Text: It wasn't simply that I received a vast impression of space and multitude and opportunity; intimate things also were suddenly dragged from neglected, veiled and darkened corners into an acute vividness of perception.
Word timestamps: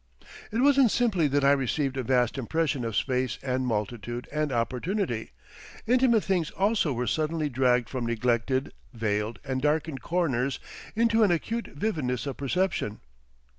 It 0.51 0.61
wasn't 0.61 0.89
simply 0.89 1.27
that 1.27 1.43
I 1.43 1.51
received 1.51 1.95
a 1.95 2.01
vast 2.01 2.39
impression 2.39 2.83
of 2.83 2.95
space 2.95 3.37
and 3.43 3.67
multitude 3.67 4.27
and 4.31 4.51
opportunity; 4.51 5.29
intimate 5.85 6.23
things 6.23 6.49
also 6.49 6.91
were 6.91 7.05
suddenly 7.05 7.49
dragged 7.49 7.87
from 7.87 8.07
neglected, 8.07 8.73
veiled 8.95 9.37
and 9.45 9.61
darkened 9.61 10.01
corners 10.01 10.59
into 10.95 11.21
an 11.21 11.29
acute 11.29 11.67
vividness 11.67 12.25
of 12.25 12.35
perception. 12.35 12.99